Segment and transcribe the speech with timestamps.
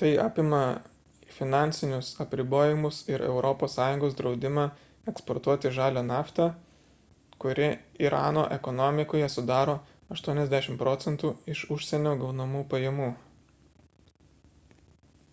[0.00, 0.60] tai apima
[1.34, 4.64] finansinius apribojimus ir europos sąjungos draudimą
[5.12, 6.46] eksportuoti žalią naftą
[7.44, 7.68] kuri
[8.06, 9.76] irano ekonomikoje sudaro
[10.16, 11.06] 80 proc.
[11.54, 13.12] iš užsienio gaunamų pajamų